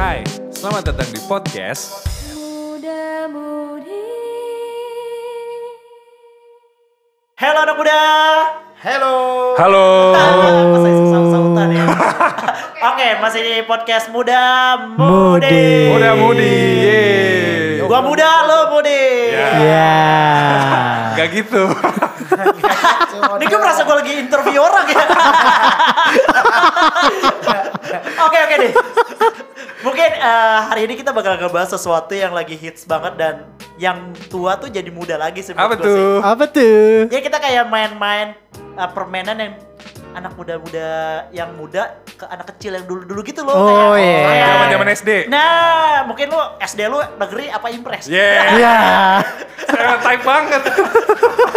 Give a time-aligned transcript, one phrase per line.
[0.00, 4.08] Hai, selamat datang di podcast Muda-mudi
[7.36, 8.00] Halo anak muda.
[8.80, 9.16] Halo.
[9.60, 9.84] Halo.
[11.04, 11.84] Saut-sautan ya.
[12.96, 15.92] Oke, masih di podcast muda mudi.
[15.92, 16.48] Muda mudi.
[16.80, 17.84] yeay.
[17.84, 19.04] Gua muda, lo mudi.
[19.36, 19.48] Ya.
[19.60, 20.99] Ya.
[21.20, 21.62] Gak gitu.
[23.36, 25.04] Ini gue merasa gue lagi interview orang ya.
[28.20, 28.72] Oke oke deh.
[29.80, 33.34] Mungkin eh, hari ini kita bakal ngebahas sesuatu yang lagi hits banget dan
[33.80, 35.56] yang tua tuh jadi muda lagi sih.
[35.56, 35.82] Apa sih.
[35.82, 36.20] tuh?
[36.20, 37.08] Apa tuh?
[37.08, 38.36] Ya kita kayak main-main
[38.76, 39.52] uh, permainan yang
[40.10, 40.90] anak muda-muda
[41.30, 43.54] yang muda ke anak kecil yang dulu-dulu gitu loh.
[43.56, 44.20] Oh, iya.
[44.26, 45.10] kayak- Zaman-zaman SD.
[45.30, 48.04] Nah, mungkin lu SD lu negeri apa impres?
[48.04, 48.58] Yeah.
[48.58, 48.76] Ya.
[49.64, 50.62] Stereotype banget.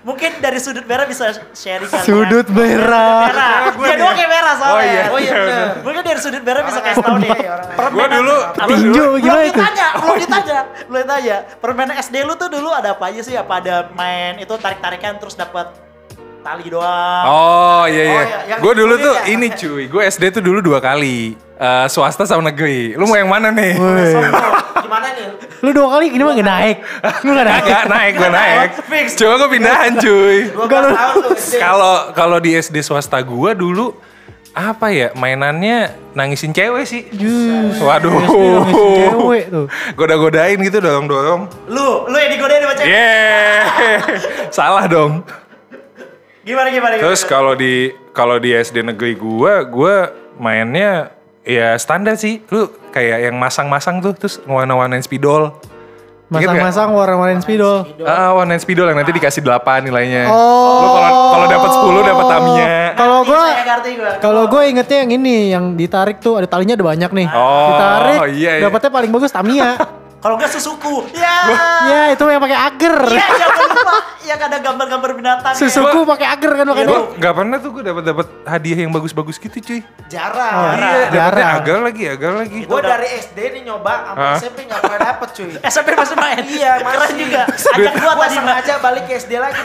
[0.00, 2.08] Mungkin dari sudut merah bisa sharing kali ya.
[2.08, 3.28] Sudut merah.
[3.28, 3.52] Merah.
[3.76, 4.72] Gua Dia doang kayak merah soalnya.
[4.72, 5.04] Oh iya.
[5.12, 5.66] Oh iya bener.
[5.84, 7.30] Mungkin dari sudut merah bisa kasih tahu nih.
[7.92, 9.60] Gua dulu Tinju gimana belum itu?
[9.60, 11.36] ditanya, belum ditanya, belum ditanya.
[11.60, 13.36] Permainan SD lu tuh dulu ada apa aja sih?
[13.36, 15.68] Apa ada main itu tarik-tarikan terus dapat
[16.40, 17.24] tali doang?
[17.28, 18.16] Oh iya iya.
[18.16, 19.36] Oh, iya, gue dulu tuh ya?
[19.36, 19.84] ini cuy.
[19.92, 21.36] Gue SD tuh dulu dua kali.
[21.60, 22.96] Eh, swasta sama negeri.
[22.96, 23.76] Lu mau yang mana nih?
[24.80, 25.28] Gimana nih?
[25.60, 26.76] Lu dua kali gini mah gak naik.
[27.20, 27.62] Lu gak naik.
[27.64, 28.68] Agak naik gue naik.
[28.88, 29.06] Fix.
[29.16, 30.36] Coba gue pindahan cuy.
[30.48, 31.54] 12 Enggak, lu- tahun lu SD.
[31.60, 33.92] Kalau kalau di SD swasta gue dulu
[34.50, 37.06] apa ya mainannya nangisin cewek sih.
[37.12, 37.76] Jus.
[37.78, 38.10] Waduh.
[38.72, 39.66] Cewek tuh.
[39.94, 41.46] Goda-godain gitu dorong-dorong.
[41.70, 42.90] Lu, lu yang digodain sama cewek.
[42.90, 44.00] Yeah.
[44.56, 45.22] Salah dong.
[46.40, 46.96] Gimana gimana?
[46.96, 47.04] gimana?
[47.04, 50.08] Terus kalau di kalau di SD negeri gua, gua
[50.40, 51.12] mainnya
[51.44, 52.44] ya standar sih.
[52.48, 55.56] Lu kayak yang masang-masang tuh terus warna-warnain spidol.
[56.30, 57.82] Masang-masang warna-warnain spidol.
[58.06, 60.30] Ah, warnain spidol yang nanti dikasih 8 nilainya.
[60.30, 60.78] Oh.
[60.82, 62.74] Lu kalau kalau dapat 10 dapat Tamiya.
[62.94, 63.44] Kalau gua
[63.96, 64.12] gua.
[64.20, 67.28] kalau gue ingetnya yang ini yang ditarik tuh ada talinya ada banyak nih.
[67.32, 68.64] Oh, ditarik iya, iya.
[68.68, 69.70] dapatnya paling bagus Tamiya.
[70.20, 71.08] Kalau enggak susuku.
[71.16, 71.36] Ya.
[71.88, 72.96] ya itu yang pakai agar.
[73.08, 75.54] Iya, jangan lupa yang ada gambar-gambar binatang.
[75.56, 76.88] Susuku pakai agar kan makanya.
[76.92, 79.80] Gua nggak pernah tuh gua dapat dapat hadiah yang bagus-bagus gitu, cuy.
[80.12, 80.54] Jarang.
[80.60, 81.56] Oh, Iya, jarang.
[81.64, 82.60] agar lagi, agar lagi.
[82.68, 84.36] Gue dari SD nih nyoba sampai?
[84.36, 85.50] SMP nggak pernah dapet cuy.
[85.72, 86.42] SMP masih main.
[86.44, 87.16] Iya, Keren masih.
[87.16, 87.42] juga.
[87.80, 89.60] Ajak gua Gue tadi sengaja balik ke SD lagi.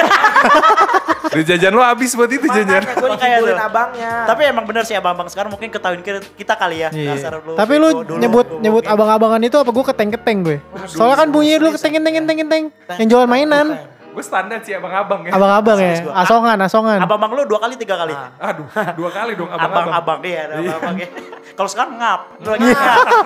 [1.35, 2.81] Duit jajan lu habis buat itu jajan.
[2.95, 3.59] Makanya gue tuh.
[3.59, 4.11] abangnya.
[4.23, 5.99] Tapi emang bener sih abang-abang sekarang mungkin ketahuin
[6.37, 6.89] kita, kali ya.
[6.95, 7.11] Iya.
[7.17, 7.59] Dasar lu.
[7.59, 10.57] Tapi lu nyebut dulu nyebut abang-abangan itu apa gue keteng-keteng gue.
[10.85, 12.63] Soalnya kan bunyinya dulu keteng keteng keteng keteng
[12.95, 13.67] yang jual mainan.
[14.15, 15.35] Gue standar sih abang-abang ya.
[15.35, 16.07] Abang-abang ya.
[16.15, 16.99] Asongan, asongan.
[17.03, 18.15] Abang-abang lu dua kali tiga kali.
[18.39, 18.63] Aduh,
[18.95, 19.91] dua kali dong abang-abang.
[19.91, 21.07] Abang-abang iya, ada abang-abang ya.
[21.51, 22.21] Kalau sekarang ngap.
[22.39, 22.57] Ngap.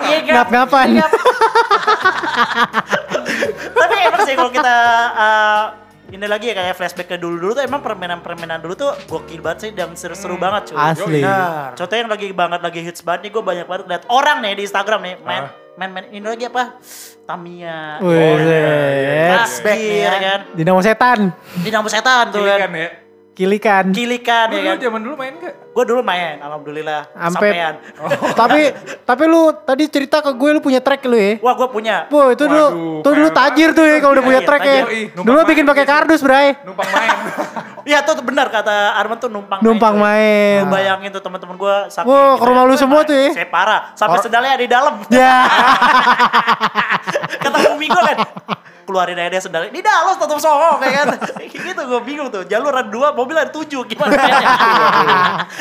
[0.02, 0.86] Iya, Ngap-ngapan.
[0.98, 1.10] Ngap.
[3.70, 4.76] Tapi emang sih kalau kita
[5.14, 5.62] eh,
[6.10, 9.70] ini lagi ya kayak flashback ke dulu-dulu tuh emang permainan-permainan dulu tuh gokil banget sih
[9.70, 10.78] dan seru-seru banget cuy.
[10.78, 11.22] Asli.
[11.22, 11.78] Benar.
[11.78, 14.62] Contoh yang lagi banget lagi hits banget nih gue banyak banget liat orang nih di
[14.66, 15.50] Instagram nih main Ah.
[15.80, 16.76] Main main ini lagi apa
[17.24, 18.60] Tamiya, Wih, Oh, iya,
[18.92, 19.28] iya, set.
[19.32, 20.10] Flashback nih Tasbih, ya.
[20.12, 21.18] ya kan, Dinamo setan,
[21.56, 22.88] Dinamo Setan tuh kan, kan ya.
[23.32, 23.88] Kilikan.
[23.90, 24.78] Kilikan Lu ya kan.
[24.80, 25.54] zaman dulu main gak?
[25.70, 27.74] Gue dulu main, alhamdulillah, Sampai sampean.
[28.40, 28.60] tapi
[29.00, 31.38] tapi lu tadi cerita ke gue lu punya track lu ya.
[31.38, 32.66] Wah gue punya, Wah itu dulu
[33.00, 34.74] tuh dulu tajir tuh ya kalau udah punya Tajir, track ya.
[34.76, 34.86] tajir.
[34.90, 35.48] Ih, numpang Dulu main.
[35.48, 36.48] bikin pakai kardus, Bray.
[36.62, 37.10] Numpang main.
[37.80, 40.04] Iya tuh benar kata Arman tuh numpang Numpang cuy.
[40.04, 40.60] main.
[40.60, 43.32] Lu bayangin tuh teman-teman gue saking Wah, ke rumah lu main, semua tuh ya.
[43.32, 44.94] Saya parah, sampai sendalnya ada di dalam.
[45.08, 45.48] Ya.
[47.42, 48.16] kata Umi gue kan,
[48.90, 49.70] keluarin aja deh sendalnya.
[49.70, 51.08] Di dalam tutup soho kayak kan.
[51.38, 52.42] Kayak gitu gue bingung tuh.
[52.50, 53.86] Jalur ada dua, mobil ada tujuh.
[53.86, 54.18] Gimana?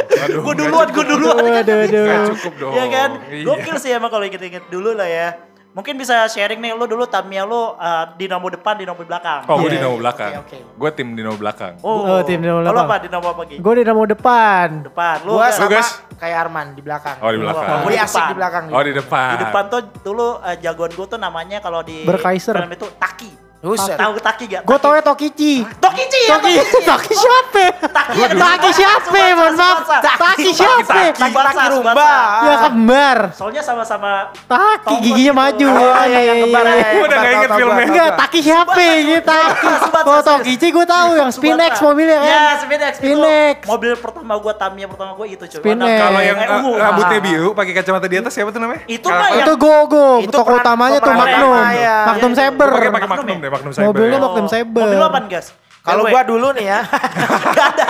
[0.10, 1.38] Waduh, gue duluan, gue duluan.
[1.38, 2.04] Waduh, waduh.
[2.10, 2.74] Nggak cukup dong.
[2.74, 3.10] Iya kan?
[3.30, 3.46] Iya.
[3.46, 5.38] Gokil sih emang kalau inget-inget dulu lah ya.
[5.80, 7.72] Mungkin bisa sharing nih, lu dulu Tamiya lu uh,
[8.14, 9.48] dinamo depan, dinamo belakang.
[9.48, 9.80] Oh, gue Iya.
[9.80, 10.32] dinamo belakang.
[10.38, 10.76] Oke, oke.
[10.76, 11.80] Gue tim dinamo belakang.
[11.80, 12.92] Oh, tim dinamo Kalau belakang.
[12.92, 13.56] apa dinamo apa Gi?
[13.58, 14.68] Gue dinamo depan.
[14.84, 15.16] Depan.
[15.24, 15.56] Lu Gue kan?
[15.56, 15.90] sama Gas.
[16.14, 17.16] kayak Arman di belakang.
[17.18, 17.68] Oh, di belakang.
[17.80, 18.28] Gue Di asik depan.
[18.28, 18.64] di belakang.
[18.70, 19.30] Oh di depan.
[19.32, 22.52] Di depan tuh dulu uh, jagoan gue tuh namanya kalau di Berkaiser.
[22.54, 23.32] film itu Taki.
[23.60, 24.00] Buset.
[24.00, 24.62] Tahu Taki gak?
[24.64, 25.68] Gue tau ya Tokichi.
[25.68, 26.80] Tokichi ya, Toki, Tokichi.
[26.88, 27.64] Toki siapa?
[27.92, 29.20] Taki ya, Taki siapa?
[29.36, 29.78] Mohon maaf.
[30.00, 30.80] Taki siapa?
[30.88, 31.20] Taki.
[31.20, 32.12] Taki Taki Rumba.
[32.40, 33.18] Ya kembar.
[33.36, 35.42] Soalnya sama-sama Taki giginya gitu.
[35.44, 35.68] maju.
[35.76, 36.84] Oh iya yang kembar ya.
[36.90, 37.84] Gua udah nggak inget filmnya.
[37.84, 38.72] Enggak, Taki siapa?
[38.80, 39.68] Ini Taki.
[39.82, 40.22] Subatsa, Oh.
[40.24, 42.32] Tokichi gue tahu yang Spinex mobilnya kan.
[42.32, 42.94] Ya, Spinex.
[42.96, 43.56] Spinex.
[43.68, 45.60] mobil pertama gue, Tamiya pertama gue itu cuy.
[45.60, 46.00] Spinex.
[46.00, 46.48] Kalau yang eh,
[46.80, 47.26] rambutnya Ah.
[47.28, 48.88] biru pakai kacamata di atas siapa tuh namanya?
[48.88, 51.52] Itu Kalau- mah yang- Itu Go Go, Itu toko utamanya tuh pemeran Magnum.
[51.52, 51.98] utama, ya.
[52.08, 52.68] Magnum Iya, Saber.
[52.70, 53.52] Gue pakai Magnum Magnum ya?
[53.52, 53.88] deh, Magnum Cyber.
[53.90, 54.84] Mobilnya Oh, Magnum Saber.
[54.86, 55.48] Mobil lu apaan, Gas?
[55.80, 56.80] Kalau gua dulu nih ya.
[57.58, 57.86] Gak ada.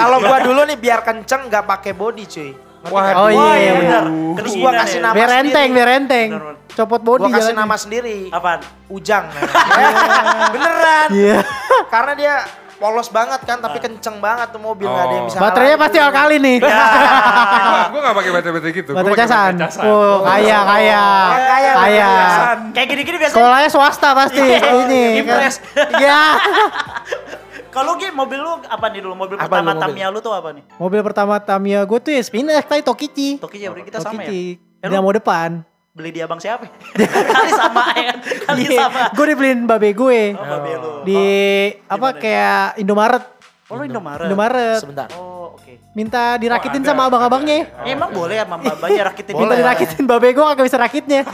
[0.00, 2.50] Kalau gua dulu nih biar kenceng nggak pakai body cuy.
[2.90, 3.14] Wah, nggak?
[3.14, 3.52] Oh, iya.
[3.60, 4.04] iya benar.
[4.40, 5.46] Terus gua kasih nama Biar sendiri.
[5.46, 6.28] enteng, biar enteng.
[6.34, 6.60] Bener, bener.
[6.72, 8.18] Copot body Gua kasih nama sendiri.
[8.32, 8.60] Apaan?
[8.88, 9.24] Ujang.
[10.54, 11.08] Beneran.
[11.12, 11.38] Iya.
[11.92, 12.34] Karena dia
[12.82, 15.38] polos banget kan, tapi kenceng banget tuh mobil nggak ada yang bisa.
[15.38, 16.56] Baterainya pasti alkali nih.
[17.62, 18.90] Gua, gua gak pakai baterai-baterai gitu.
[18.90, 19.52] Baterai pakai casan.
[19.54, 19.84] casan.
[19.86, 21.04] Oh, kaya, kaya.
[21.30, 22.10] kaya, Kaya.
[22.10, 22.58] Casan.
[22.74, 23.38] Kayak gini-gini biasanya.
[23.38, 25.02] Sekolahnya swasta pasti Iya, ini.
[25.06, 25.20] kan.
[25.22, 25.54] Impres.
[25.94, 26.20] Iya.
[27.74, 29.14] Kalau Gi, mobil lu apa nih dulu?
[29.16, 29.84] Mobil Apa pertama lu mobil?
[29.88, 30.64] Tamiya lu tuh apa nih?
[30.76, 33.40] Mobil pertama Tamiya gue tuh ya Spinex tadi Tokichi.
[33.40, 34.28] Toki ya, kita sama ya?
[34.28, 34.42] Tokichi.
[34.82, 35.64] Eh, Dinamo depan.
[35.92, 36.64] Beli di abang siapa?
[37.36, 38.18] Kali sama ya kan?
[38.48, 39.12] Kali sama.
[39.12, 40.32] Gue dibeliin babe gue.
[40.32, 40.90] Oh, babe lu.
[41.04, 41.24] Di
[41.84, 42.22] apa Gimana?
[42.24, 43.24] kayak Indomaret.
[43.68, 44.24] Oh, lu Indomaret.
[44.24, 44.80] Indomaret.
[44.80, 45.12] Sebentar.
[45.12, 45.92] Oh, oke.
[45.92, 46.96] Minta dirakitin ada.
[46.96, 47.68] sama abang-abangnya.
[47.84, 51.20] Emang boleh ya mama babanya rakitin Minta dirakitin babe gue kagak bisa rakitnya.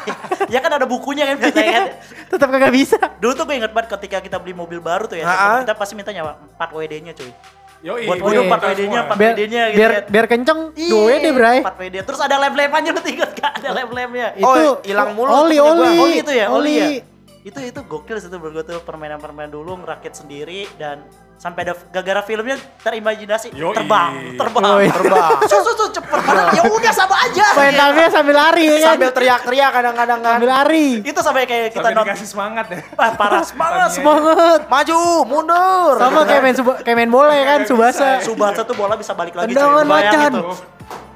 [0.49, 1.87] Ya kan ada bukunya kan biasanya kan.
[2.35, 2.97] Tetap kagak bisa.
[3.23, 5.29] Dulu tuh gue inget banget ketika kita beli mobil baru tuh ya,
[5.63, 7.31] kita pasti minta nyawa 4 WD-nya cuy.
[7.79, 8.43] Yoi, Buat gue iya.
[8.43, 10.05] 4 WD-nya, 4 Biar WD-nya gitu biar kan.
[10.11, 11.59] biar kenceng Iya, dua WD, Bray.
[11.63, 11.97] 4 WD.
[12.03, 13.53] Terus ada lem-lemannya lu inget gak?
[13.55, 14.29] Ada lem-lemnya.
[14.41, 15.71] Oh, Itu hilang mulu Oli, gua.
[15.73, 15.91] oli.
[15.95, 16.87] Oh gitu ya, oli, ya.
[16.91, 16.97] Oli.
[17.41, 21.07] Itu itu gokil sih tuh menurut gue tuh permainan-permainan dulu ngerakit sendiri dan
[21.39, 23.71] sampai ada gara-gara filmnya terimajinasi Yoi.
[23.71, 24.91] terbang, terbang, Oh, iya.
[24.91, 25.39] Terbang.
[25.51, 26.59] Sus, sus, sus, cepet banget.
[26.59, 27.47] Ya udah sama aja.
[27.55, 28.87] Main Tamiya sambil lari ya kan.
[28.93, 30.33] Sambil teriak-teriak kadang-kadang kan.
[30.35, 30.89] Sambil lari.
[31.01, 32.79] Itu sampai kayak kita Sampai nonton dikasih semangat ya.
[32.93, 34.61] Wah, parah semangat Semangat.
[34.67, 35.95] Maju, mundur.
[35.97, 38.09] Sama kayak main suba, kayak main bola ya kan, Subasa.
[38.19, 40.33] Subasa tuh bola bisa balik lagi Tendangan macan.
[40.35, 40.53] itu.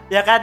[0.06, 0.40] Ya kan?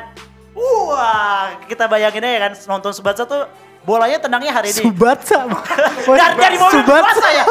[0.52, 3.48] Wah, kita bayangin aja kan nonton Subasa tuh
[3.84, 4.82] bolanya tendangnya hari ini.
[4.86, 5.48] Subatsa.
[6.20, 7.46] dari, dari mobil Subasa ya.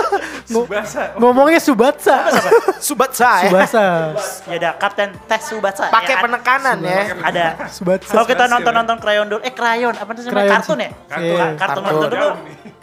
[0.45, 1.03] Subasa.
[1.19, 2.17] Ngomongnya Subatsa.
[2.79, 3.49] Subat saya.
[3.49, 3.87] Subasa.
[4.49, 5.45] Ya udah Kapten Tes.
[5.49, 6.25] Pakai ya, kan?
[6.29, 7.03] penekanan ya.
[7.25, 7.47] Ada.
[7.73, 8.13] Subatsa.
[8.13, 8.79] Kalau kita Subasa, nonton ya.
[8.81, 10.91] nonton krayon dulu, eh krayon apa namanya Krayon kartun ya?
[11.09, 11.25] Kartun.
[11.25, 11.47] Iya.
[11.57, 12.29] Kartun nonton dulu.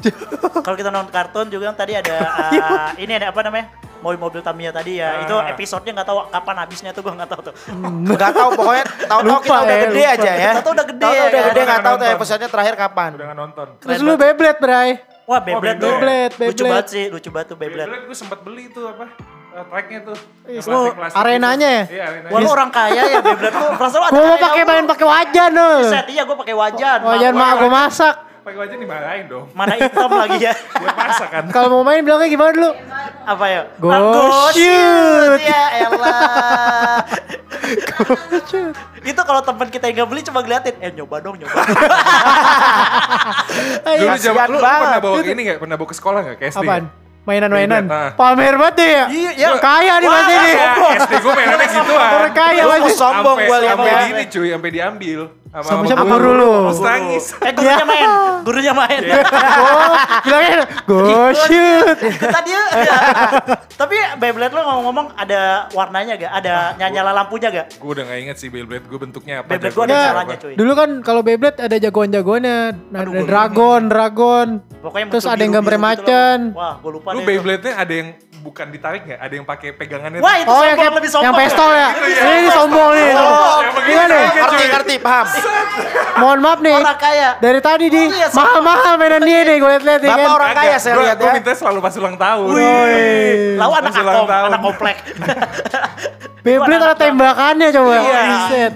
[0.66, 2.16] Kalau kita nonton kartun juga tadi ada
[2.62, 3.68] ah, ini ada apa namanya?
[3.96, 5.26] Mobil-mobil Tamiya tadi ya.
[5.26, 5.50] Itu Ah.
[5.50, 7.54] episodenya nggak tahu kapan habisnya tuh gua nggak tahu tuh.
[7.74, 10.14] Enggak tahu pokoknya tahu-tahu kita udah ya, gede lupa.
[10.14, 10.52] aja ya.
[10.54, 11.50] Tahu-tahu udah gede ya udah kan?
[11.50, 13.10] gede enggak tahu tuh episodenya terakhir kapan.
[13.18, 13.68] Udah gak nonton.
[13.78, 14.90] Terus lu Beyblade, Bray.
[15.26, 15.92] Wah, Beyblade tuh.
[15.92, 16.72] Beyblade, Lucu Beyblade.
[16.72, 17.86] banget sih, lucu banget tuh Beyblade.
[17.86, 19.06] Beyblade gue sempat beli tuh apa?
[19.52, 20.18] eh, tracknya tuh.
[20.46, 21.84] Ih, Yang lu plastik-plastik arenanya ya?
[21.86, 21.96] gitu.
[21.96, 22.06] Iya.
[22.28, 23.70] Wah, lu orang kaya ya Beyblade tuh.
[23.80, 24.70] Perasaan lu ada Gua mau pakai lu.
[24.70, 25.78] main pakai wajan loh.
[25.86, 27.00] Set, iya gua pakai wajan.
[27.02, 28.16] Wajan Ma- mak gua masak.
[28.46, 29.50] Pakai wajah dimarahin dong.
[29.58, 30.54] Mana hitam lagi ya?
[30.78, 31.44] Buat masak kan.
[31.50, 32.72] Kalau mau main bilangnya gimana dulu?
[33.26, 33.62] Apa ya?
[33.82, 34.22] Go Ah, go
[34.54, 35.42] shoot.
[35.42, 37.02] Ya elah.
[39.10, 41.58] Itu kalau teman kita yang nggak beli cuma ngeliatin, eh nyoba dong, nyoba.
[43.98, 44.86] Dulu Kasian zaman lu, lu banget.
[44.86, 45.58] pernah bawa ini gak?
[45.58, 46.36] Pernah bawa ke sekolah gak?
[46.38, 46.62] Ke SD?
[46.62, 46.84] Apaan?
[47.26, 47.82] Mainan-mainan.
[47.82, 48.10] Beyblade, nah.
[48.14, 49.04] Pamer banget deh ya.
[49.10, 49.48] Iya, iya.
[49.58, 50.54] Kaya nih nih.
[50.54, 50.70] Ya,
[51.02, 52.10] SD gue mainannya gituan.
[52.14, 52.94] Orang kaya Lu pasti.
[52.94, 55.20] sombong gua lihat Sampai ini cuy, sampai diambil.
[55.56, 56.20] Sama sama siapa guru.
[56.20, 56.54] guru lu?
[56.68, 57.26] Terus nangis.
[57.40, 58.10] Eh gurunya main,
[58.44, 59.02] gurunya main.
[59.56, 59.94] Oh,
[60.28, 61.00] bilangnya go
[61.32, 61.98] shoot.
[62.04, 62.64] Ikutan dia.
[63.76, 66.32] Tapi Beyblade lu ngomong-ngomong ada warnanya gak?
[66.44, 67.80] Ada nyala lampunya gak?
[67.80, 69.56] Gue udah gak inget sih Beyblade gue bentuknya apa.
[69.56, 70.54] Beyblade gua ada caranya cuy.
[70.60, 72.60] Dulu kan kalau Beyblade ada jagoan-jagoannya.
[72.92, 74.48] Nah, ada dragon, dragon.
[74.84, 76.38] Pokoknya Terus ada yang gambar gitu macan.
[76.52, 77.24] Wah, gua lupa Lu.
[77.24, 78.10] Beyblade-nya ada yang
[78.46, 79.18] bukan ditarik gak?
[79.18, 80.22] Ada yang pakai pegangannya.
[80.22, 81.26] Wah, itu Oh, sombong, yang kayak lebih sombong.
[81.26, 81.90] yang pistol ya.
[82.14, 83.10] Ini sombong nih.
[83.10, 83.58] Oh, sombong.
[83.58, 84.30] yang begini Gimana nih?
[84.36, 85.26] Ngerti, ngerti, paham.
[86.16, 86.76] Mohon maaf nih.
[86.78, 87.30] Orang kaya.
[87.38, 88.02] Dari tadi di
[88.32, 90.30] mahal-mahal mainan dia nih gue liat-liat ya Bapak kan.
[90.32, 91.34] orang kaya saya lihat Gue ya.
[91.34, 92.48] minta selalu pas ulang tahun.
[92.48, 93.58] Wih.
[93.58, 94.48] Lalu anak akom, tahun.
[94.48, 94.96] anak komplek.
[96.46, 97.96] Beyblade ada tembakannya coba.
[97.98, 98.22] Iya.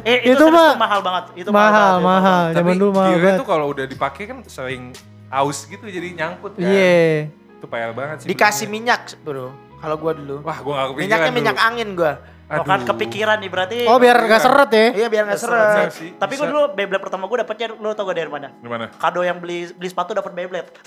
[0.01, 1.23] Eh, itu, itu, mah mahal banget.
[1.37, 2.43] Itu mahal, mahal.
[2.49, 3.37] Tapi Zaman dulu mahal banget.
[3.37, 4.89] tuh kalau udah dipakai kan sering
[5.29, 6.65] aus gitu jadi nyangkut kan.
[6.65, 7.29] Iya.
[7.59, 8.27] Itu payah banget sih.
[8.27, 8.95] Dikasih benernya.
[8.95, 9.51] minyak, bro.
[9.77, 10.35] Kalau gua dulu.
[10.41, 11.37] Wah gue gak kepikiran Minyaknya dulu.
[11.37, 12.13] minyak angin gua.
[12.49, 12.89] Oh, kan Aduh.
[12.89, 13.77] kepikiran nih berarti.
[13.85, 14.85] Oh biar gak seret ya.
[14.95, 15.93] Iya biar nggak Bener seret.
[15.93, 18.49] sih, Tapi gue dulu Beyblade pertama gue dapetnya lu tau gak dari mana?
[18.57, 18.89] Gimana?
[18.91, 20.65] Kado yang beli beli sepatu dapat Beyblade.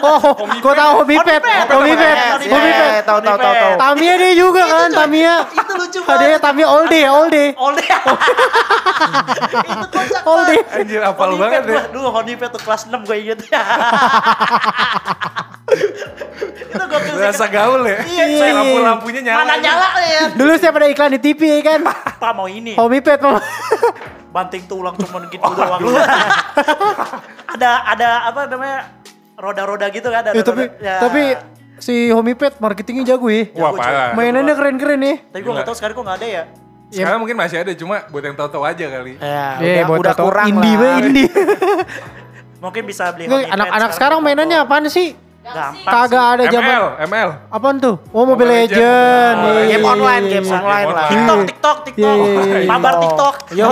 [0.00, 0.20] Oh,
[0.54, 3.02] gue tahu hobi pet, hobi pet, Hobi hobi Pet.
[3.02, 3.72] Tahu tahu tahu tahu.
[3.78, 5.34] Tamiya dia juga kan, Tamiya.
[5.46, 7.48] itu lucu Adanya Tamiya all day, all day.
[7.54, 7.84] All day.
[9.66, 10.56] itu kocak All day.
[10.58, 10.76] banget.
[10.78, 11.72] Anjir apal banget Pet ya.
[11.74, 11.82] gua.
[11.90, 13.38] Dulu Honey Pet tuh kelas 6 gue inget.
[15.70, 17.18] itu gokil sih.
[17.18, 17.98] Berasa gaul ya.
[18.00, 18.38] Iya, Iya.
[18.38, 18.50] cuy.
[18.52, 19.38] Lampu-lampunya nyala.
[19.40, 20.22] Mana nyala ya?
[20.32, 21.80] Dulu setiap ada iklan di TV ya kan.
[22.22, 22.74] Pak mau ini.
[22.74, 23.38] Hobi pet mau.
[24.30, 25.80] Banting tulang cuman gitu doang.
[27.54, 28.78] ada ada apa namanya?
[29.34, 31.00] Roda-roda gitu kan ada Ya, tapi ya.
[31.00, 31.22] tapi
[31.80, 33.48] si Homi Pet marketingnya jago ya.
[33.54, 34.12] Wah parah.
[34.12, 35.16] Mainannya keren-keren ya.
[35.26, 36.42] Tapi gue gak tau sekarang kok gak ada ya.
[36.90, 39.16] Sekarang mungkin masih ada cuma buat yang tahu-tahu aja kali.
[39.16, 40.76] Ya, Eh, udah, buat udah kurang indie lah.
[40.76, 41.28] banget indie.
[42.60, 45.16] Mungkin bisa beli Anak-anak sekarang mainannya apaan sih?
[45.50, 46.80] Gampang Kagak ada ML, zaman.
[47.10, 47.28] ML.
[47.50, 47.94] Apaan tuh?
[48.14, 48.78] Oh Mobile Mobile Legends.
[48.78, 49.36] Legend.
[49.40, 50.54] Iya, Game iya, online, iya, game iya.
[50.60, 51.08] online lah.
[51.10, 51.98] TikTok, TikTok, TikTok.
[51.98, 52.68] Iya, iya, iya.
[52.70, 53.34] Mabar TikTok.
[53.58, 53.68] Yo.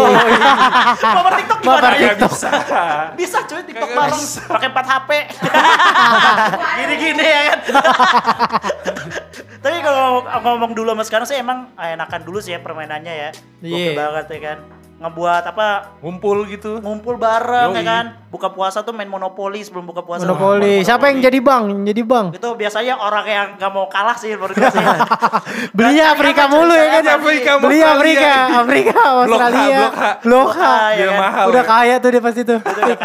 [1.18, 1.78] Mabar TikTok gimana?
[1.78, 2.08] Mabar ya?
[2.12, 2.32] TikTok.
[2.34, 2.50] Bisa.
[3.14, 5.10] Bisa cuy TikTok bareng pakai 4 HP.
[6.78, 7.58] Gini-gini ya kan.
[9.64, 13.30] Tapi kalau ngomong dulu sama sekarang sih emang enakan dulu sih ya permainannya ya.
[13.58, 13.98] Gokil Iya.
[13.98, 14.58] banget ya kan.
[14.98, 16.82] Ngebuat apa Ngumpul gitu.
[16.82, 17.86] ngumpul bareng ya Yoi.
[17.86, 18.04] kan.
[18.28, 20.26] Buka puasa tuh main monopoli sebelum buka puasa.
[20.26, 20.82] Monopoli.
[20.82, 21.62] Siapa yang jadi bang?
[21.70, 22.26] Yang Jadi bang.
[22.34, 24.84] Itu biasanya orang yang nggak mau kalah sih menurut gue sih.
[25.78, 27.02] Belinya Afrika mulu ya kan?
[27.14, 27.80] Afrika, Beli.
[27.80, 29.78] Afrika, Afrika, Blok H, Australia.
[29.78, 30.02] Blok H.
[30.02, 30.04] Blok H.
[30.26, 30.62] Blok H,
[30.92, 31.18] ya kan?
[31.18, 31.46] mahal.
[31.48, 31.70] Udah ya.
[31.70, 32.58] kaya tuh dia pasti tuh.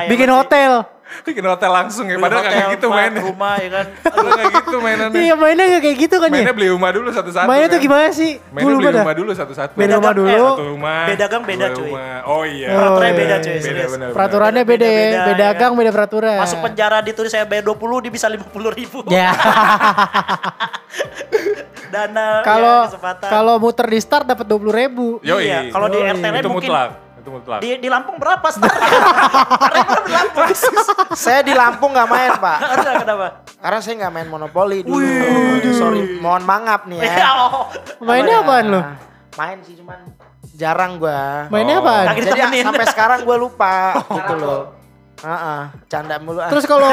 [0.10, 0.72] Bikin hotel.
[1.28, 2.18] Bikin hotel langsung ya.
[2.18, 3.22] Padahal Hotel, kayak gitu mainnya.
[3.22, 3.86] Rumah ya kan.
[4.06, 5.20] Padahal kayak gitu mainannya.
[5.20, 6.34] Iya mainnya gak kayak gitu kan ya?
[6.34, 7.46] Mainnya beli rumah dulu satu-satu.
[7.46, 7.86] Mainnya tuh kan.
[7.86, 8.32] gimana sih?
[8.50, 9.02] Mainnya beli dah.
[9.02, 9.74] rumah dulu satu-satu.
[9.74, 10.30] Beda rumah gang, dulu.
[10.30, 11.02] eh, Satu rumah.
[11.06, 11.84] Beda gang, beda, cuy.
[11.88, 12.16] rumah.
[12.26, 12.70] Oh iya.
[12.72, 13.20] Peraturannya iya.
[13.20, 14.08] beda cuy, Beda benar.
[14.12, 15.12] Peraturannya beda, Beda-beda, ya.
[15.14, 15.60] ya beda kan?
[15.60, 16.38] gang, beda peraturan.
[16.40, 19.00] Masuk penjara ditulis saya bayar 20 dia bisa 50 ribu.
[19.08, 19.30] Ya.
[21.94, 23.30] Dana Kalau ya, kesempatan.
[23.30, 25.08] kalau muter di start dapat dua puluh ribu.
[25.22, 25.46] Yoi.
[25.46, 26.00] Iya, kalau di.
[26.02, 26.90] RT mungkin mutlak.
[27.24, 27.64] Itu mutlak.
[27.64, 28.84] di di Lampung berapa startnya?
[29.64, 30.48] Karena di Lampung.
[31.16, 32.58] Saya di Lampung nggak main pak.
[32.76, 33.28] Ada kenapa?
[33.56, 35.00] Karena saya nggak main monopoli dulu.
[35.72, 37.30] Sorry, mohon mangap nih Ya, ya.
[37.48, 37.72] oh.
[37.98, 38.82] Mainnya apaan lu?
[39.34, 40.04] Main sih cuman
[40.54, 41.48] jarang gua.
[41.48, 41.82] Mainnya Oh.
[41.82, 42.06] apaan?
[42.12, 42.64] Jadi ditemenin.
[42.68, 44.62] sampai sekarang gue lupa gitu loh.
[45.18, 46.38] Heeh, canda mulu.
[46.38, 46.52] ah.
[46.52, 46.92] Terus kalau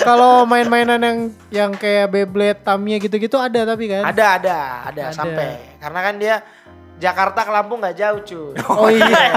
[0.00, 1.18] kalau main-mainan yang
[1.52, 4.08] yang kayak Beyblade, Tamiya gitu-gitu ada tapi kan?
[4.08, 4.56] ada ada
[4.88, 5.12] ada Ada.
[5.12, 6.34] sampai karena kan dia
[7.00, 8.52] Jakarta ke Lampung nggak jauh cuy.
[8.70, 9.32] Oh iya.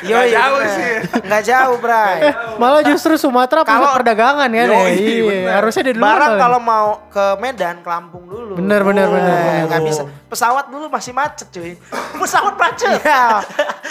[0.00, 0.70] Yoi, jauh bener.
[0.70, 0.92] sih.
[1.20, 2.16] Nggak jauh Bray.
[2.22, 4.64] Eh, malah justru Sumatera pusat Kalau- perdagangan kan ya.
[4.64, 5.50] Yoi, Iya, bener.
[5.52, 6.04] harusnya di dulu.
[6.04, 8.52] Barang kalau mau ke Medan ke Lampung dulu.
[8.54, 9.64] Bener, bener, bener, Eh, bener.
[9.66, 10.02] Nggak bisa.
[10.24, 11.74] Pesawat dulu masih macet cuy.
[12.22, 12.88] Pesawat macet.
[12.96, 13.42] Iya,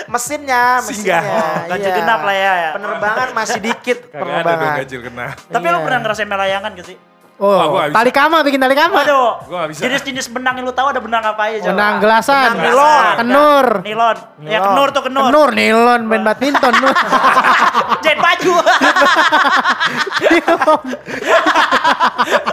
[0.05, 1.19] mesinnya, mesinnya.
[1.19, 1.67] Singgah.
[1.67, 2.71] Ganjil genap lah ya, ya.
[2.73, 4.73] Penerbangan masih dikit Kagak ada dong penerbangan.
[4.79, 5.27] gajil kena.
[5.45, 5.73] Tapi Iya.
[5.73, 6.97] lu pernah ngerasain melayangan gak sih?
[7.35, 8.93] Oh, gua tali kama bikin tali kama.
[8.95, 9.81] Waduh, Gua bisa.
[9.81, 11.57] jenis-jenis benang yang lu tahu ada benang apa aja?
[11.59, 11.69] coba?
[11.73, 13.03] Benang gelasan, Benang nilon.
[13.17, 14.17] kenur, Nilon.
[14.39, 14.63] Ya Nilon.
[14.63, 15.23] kenur tuh kenur.
[15.27, 16.73] kenur, nilon, main badminton.
[18.03, 18.53] Jahit baju.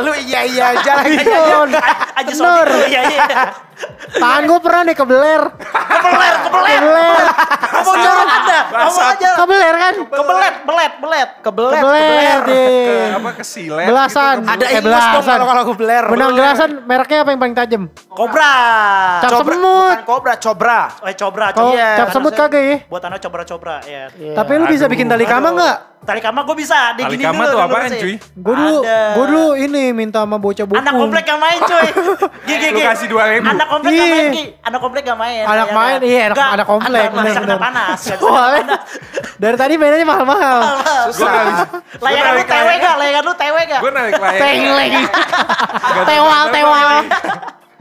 [0.00, 1.16] Lu iya iya aja lagi.
[1.18, 1.68] Nilon,
[2.16, 2.66] Aja kenur.
[2.66, 2.88] sodik.
[2.88, 3.20] Iya, iya.
[4.12, 5.42] Tangan gue pernah nih kebeler.
[5.54, 6.80] Kebeler, kebeler.
[6.80, 7.24] Kebeler.
[7.70, 8.58] Ngomong jangan ada.
[8.68, 9.30] Ngomong aja.
[9.34, 9.94] Kebeler kan?
[10.02, 11.28] Kebelet, belet, belet.
[11.40, 13.06] Kebelet, Kebeler Ke deh.
[13.12, 14.36] apa ke silet Belasan.
[14.40, 15.24] gitu, Ada Eh, ingus dong belasan.
[15.32, 16.04] kalau kalau gue beler.
[16.06, 17.82] Benang gelasan mereknya apa yang paling tajam?
[18.08, 18.54] Kobra.
[19.20, 19.94] Cap Cobra, semut.
[19.94, 20.80] Bukan kobra, cobra.
[21.00, 21.72] Eh, cobra, cobra.
[21.72, 22.76] Iya, cap semut kagak ya?
[22.86, 24.02] Buat anak cobra-cobra, ya.
[24.10, 25.89] Tapi lu bisa bikin tali kama Aduh.
[26.00, 27.52] Tali kama gue bisa, Tali digini kama dulu.
[27.52, 28.14] tuh apaan, cuy?
[28.16, 30.80] Gue dulu, gue dulu ini minta sama bocah buku.
[30.80, 31.88] Anak komplek gak main cuy.
[32.48, 32.82] Gigi, Lu gigi.
[32.82, 33.44] kasih 2.000.
[33.46, 34.14] Anak komplek gak Iya.
[34.16, 34.44] main Ki.
[34.60, 35.44] Anak komplek gak main.
[35.44, 36.00] Anak Ya, main, kan?
[36.02, 37.06] iya anak, anak komplek.
[37.06, 37.98] Anak kena panas.
[38.16, 38.76] Soalnya
[39.36, 40.58] dari tadi mainannya mahal-mahal.
[41.06, 41.30] Bisa.
[42.00, 42.94] Layangan lu tewe gak?
[42.96, 43.80] Layangan lu tewe gak?
[43.80, 44.40] Gue narik layang.
[44.40, 45.02] Teng lagi.
[46.10, 46.96] Tewal, tewal.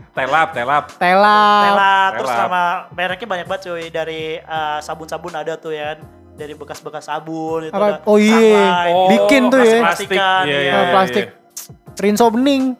[0.09, 0.83] Telap, telap.
[0.99, 1.41] Tela.
[1.63, 2.61] Tela, terus sama
[2.91, 3.83] mereknya banyak banget cuy.
[3.87, 5.95] Dari eh, sabun-sabun ada tuh ya.
[6.39, 7.99] Dari bekas-bekas sabun itu Apa?
[7.99, 8.87] ada Oh iya.
[8.87, 9.83] Oh, Bikin tuh ya.
[9.83, 10.59] Plastikan, Iya, iya.
[10.63, 11.25] iya, Ah, plastik.
[11.99, 12.79] Rinso bening.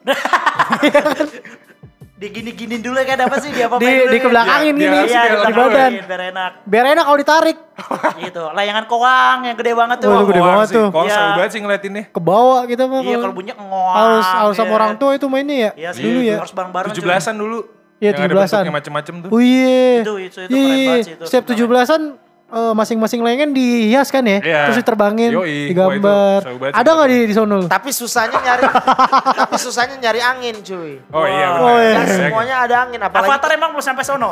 [2.16, 4.96] Digini-ginin dulu kan apa sih dia apa Di, di kebelakangin Dia- gini.
[4.98, 5.90] dia Iya, di biar badan.
[6.04, 6.52] biar enak.
[6.64, 7.56] Biar enak kalau ditarik.
[8.24, 8.42] Gitu.
[8.50, 10.08] Layangan koang yang gede banget tuh.
[10.10, 10.76] Waduh, gede banget sih.
[10.76, 10.86] tuh.
[10.90, 11.14] Koang Iya.
[11.14, 12.04] seru banget sih ngeliatinnya.
[12.06, 13.00] Ke bawah gitu mah.
[13.00, 13.94] Iya, kalau- bunyi ngoang.
[13.94, 14.76] harus harus sama iya.
[14.76, 15.70] orang tua itu mainnya ya.
[15.74, 16.36] Iya sih, Dulu ya.
[16.38, 16.90] harus bareng-bareng.
[16.90, 17.00] cuy.
[17.02, 17.58] 17-an dulu.
[17.96, 18.48] Iya, Yang ada 17-an.
[18.52, 19.28] bentuknya macem-macem tuh.
[19.30, 19.84] Oh iya.
[19.98, 20.88] Itu- itu- itu Iya, keren iya.
[20.90, 21.88] banget sih itu Setiap sebenarnya.
[21.88, 22.02] 17-an
[22.50, 24.38] eh, masing-masing layangan dihias kan ya?
[24.38, 24.60] Iya.
[24.70, 25.70] Terus diterbangin, Yoi.
[25.70, 26.40] digambar.
[26.42, 27.58] Wah, itu Ada nggak di di sono?
[27.64, 28.64] Tapi susahnya nyari
[29.40, 30.98] tapi susahnya nyari angin cuy.
[31.10, 31.62] Oh iya benar.
[31.64, 31.92] Oh, iya.
[31.94, 34.30] Dan Iya, semuanya ada angin apalagi Avatar emang belum sampai sono.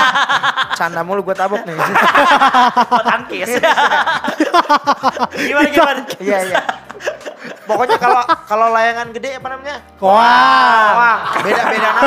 [0.78, 1.74] canda mulu gue tabok nih.
[2.92, 3.48] Buat tangkis.
[5.32, 6.00] gimana gimana?
[6.20, 6.60] Iya iya.
[7.66, 9.76] Pokoknya kalau kalau layangan gede apa namanya?
[9.98, 10.88] Wah.
[10.94, 12.00] Wah, beda-beda nama.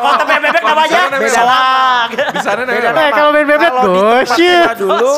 [0.00, 2.08] Oh, tapi bebek Kalau namanya beda soang.
[2.10, 3.04] Di sana Beda namanya?
[3.04, 4.68] Eh, kalau main bebek, Kalau gosip.
[4.76, 5.12] dulu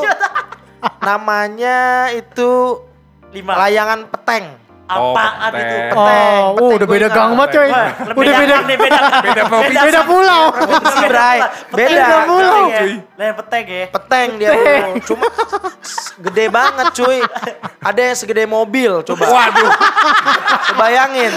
[1.01, 1.79] namanya
[2.13, 2.51] itu
[3.31, 3.53] Lima.
[3.57, 4.45] layangan peteng.
[4.89, 5.69] Oh, Apaan peteng.
[5.69, 5.77] itu?
[5.93, 7.69] Oh, Peteng, oh, peteng udah gua beda gang banget coy.
[7.69, 8.99] Udah beda beda.
[9.21, 9.85] Beda provinsi.
[9.85, 10.43] beda pulau.
[11.05, 11.39] Bray.
[11.69, 11.77] Beda.
[11.77, 12.79] Beda pulau, ya.
[12.81, 12.93] cuy.
[13.15, 13.85] Lain peteng ya.
[13.93, 14.93] Peteng dia tuh.
[15.13, 15.27] Cuma
[16.19, 17.19] gede banget cuy.
[17.79, 19.25] Ada yang segede mobil coba.
[19.29, 19.71] Waduh.
[20.75, 21.33] Bayangin.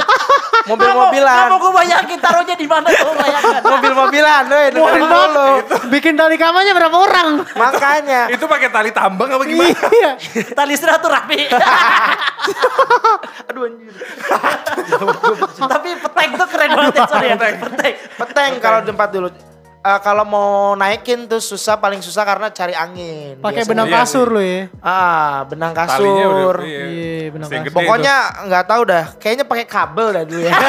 [0.61, 1.57] Kamu Mobil-mobilan.
[1.57, 3.61] gue bayangin taruhnya di mana tuh layangan.
[3.65, 5.49] Mobil-mobilan, weh, Mohon dulu.
[5.89, 7.41] Bikin tali kamanya berapa orang?
[7.57, 8.29] Makanya.
[8.29, 9.73] Itu pakai tali tambang apa gimana?
[9.73, 10.11] Iya.
[10.53, 11.49] Tali silaturahmi.
[13.43, 13.93] Aduh anjir.
[15.73, 17.35] Tapi peteng tuh keren banget ya, sorry ya.
[17.35, 17.55] Peteng.
[17.63, 17.93] Peteng.
[18.17, 19.29] Peteng kalau tempat dulu.
[19.81, 23.41] Eh, kalau mau naikin tuh susah paling susah karena cari angin.
[23.41, 24.69] Pakai benang Iya kasur lo ya.
[24.77, 26.05] Ah, benang kasur.
[26.05, 26.85] udah iya.
[26.85, 27.73] Iya, benang kasur.
[27.73, 29.05] Pokoknya nggak tahu dah.
[29.17, 30.53] Kayaknya pakai kabel dah dulu ya.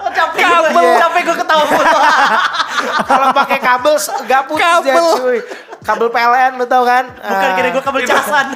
[0.00, 0.96] Oh, capek gue, Iya.
[0.98, 1.64] capek gue ketawa
[3.10, 5.06] kalau pakai kabel nggak putus dia Kabel.
[5.20, 5.38] cuy.
[5.80, 7.04] Kabel PLN lu tau kan?
[7.10, 7.52] Bukan Ah.
[7.52, 8.46] kira gue kabel casan.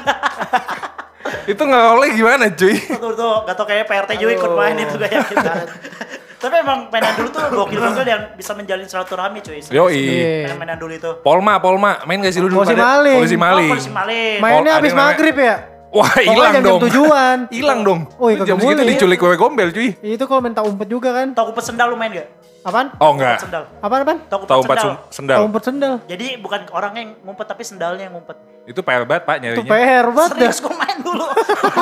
[1.47, 1.63] Itu.
[1.63, 2.77] Nggak oleh gimana cuy?
[2.77, 5.51] tuh tuh, gak tau kayak PRT juga ikut main itu kayak gitu.
[6.45, 9.65] Tapi emang mainan dulu tuh gokil banget yang bisa menjalin silaturahmi cuy.
[9.65, 9.97] Yoi.
[9.97, 10.53] Iya.
[10.55, 11.11] Mainan dulu itu.
[11.25, 12.61] Polma, Polma, main gak sih lu dulu?
[12.61, 13.17] Polisi maling.
[13.17, 13.71] Polisi Oh, maling.
[13.73, 14.37] polisi malin.
[14.39, 15.55] Main- Mainnya habis maghrib ya?
[15.89, 16.81] Wah, hilang dong.
[16.85, 17.37] tujuan.
[17.49, 18.01] Hilang dong.
[18.19, 19.95] Oh, iya, jam segitu diculik wewe gombel, cuy.
[20.03, 21.33] Itu kalau main tak umpet juga kan?
[21.33, 22.29] Tahu kumpet sendal lu main gak?
[22.65, 22.93] Apaan?
[22.97, 23.39] Oh, enggak.
[23.41, 23.65] Sendal.
[23.79, 24.19] Apaan apaan?
[24.27, 24.77] Tahu Tahu empat
[25.09, 25.37] sendal.
[25.39, 25.95] Tak umpet sendal.
[26.05, 28.37] Jadi bukan orangnya yang ngumpet tapi sendalnya yang ngumpet.
[28.65, 29.69] Itu PR banget, Pak, Itu nyarinya.
[29.69, 30.41] PR banget dah.
[30.41, 31.27] Serius gue main dulu.